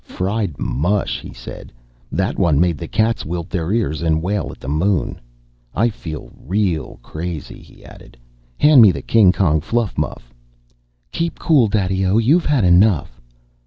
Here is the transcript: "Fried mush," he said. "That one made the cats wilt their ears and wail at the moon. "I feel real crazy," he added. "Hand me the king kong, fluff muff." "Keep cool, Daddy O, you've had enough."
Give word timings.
"Fried 0.03 0.57
mush," 0.57 1.19
he 1.19 1.31
said. 1.31 1.71
"That 2.11 2.39
one 2.39 2.59
made 2.59 2.79
the 2.79 2.87
cats 2.87 3.23
wilt 3.23 3.51
their 3.51 3.71
ears 3.71 4.01
and 4.01 4.19
wail 4.19 4.47
at 4.51 4.59
the 4.59 4.67
moon. 4.67 5.21
"I 5.75 5.89
feel 5.89 6.31
real 6.43 6.97
crazy," 7.03 7.59
he 7.61 7.85
added. 7.85 8.17
"Hand 8.59 8.81
me 8.81 8.91
the 8.91 9.03
king 9.03 9.31
kong, 9.31 9.61
fluff 9.61 9.95
muff." 9.99 10.33
"Keep 11.11 11.37
cool, 11.37 11.67
Daddy 11.67 12.03
O, 12.03 12.17
you've 12.17 12.45
had 12.47 12.63
enough." 12.63 13.21